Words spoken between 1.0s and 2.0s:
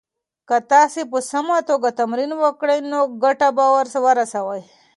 په سمه توګه